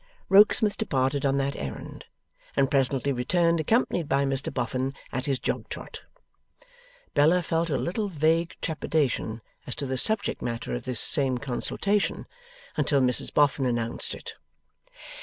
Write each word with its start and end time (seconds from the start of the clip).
Rokesmith 0.29 0.77
departed 0.77 1.27
on 1.27 1.37
that 1.37 1.55
errand, 1.55 2.05
and 2.55 2.71
presently 2.71 3.11
returned 3.11 3.59
accompanied 3.59 4.09
by 4.09 4.25
Mr 4.25 4.51
Boffin 4.51 4.95
at 5.11 5.27
his 5.27 5.37
jog 5.39 5.69
trot. 5.69 6.01
Bella 7.13 7.43
felt 7.43 7.69
a 7.69 7.77
little 7.77 8.09
vague 8.09 8.55
trepidation 8.63 9.41
as 9.67 9.75
to 9.75 9.85
the 9.85 9.99
subject 9.99 10.41
matter 10.41 10.73
of 10.73 10.85
this 10.85 10.99
same 10.99 11.37
consultation, 11.37 12.25
until 12.75 12.99
Mrs 12.99 13.31
Boffin 13.31 13.67
announced 13.67 14.15
it. 14.15 14.33